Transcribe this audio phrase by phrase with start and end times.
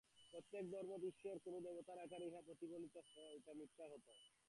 [0.33, 3.39] প্রত্যেক ধর্মেই ঈশ্বর বা কোন দেবতার আকারে ইহা প্রতিফলিত হয়।